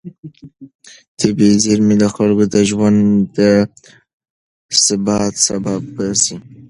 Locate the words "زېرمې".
1.63-1.95